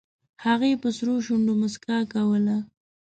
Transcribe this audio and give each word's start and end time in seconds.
هغې 0.45 0.71
په 0.81 0.89
سرو 0.97 1.15
شونډو 1.25 1.53
موسکا 1.61 1.97
کوله 2.13 2.57